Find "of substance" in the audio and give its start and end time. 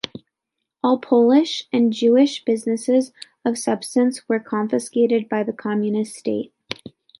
3.45-4.27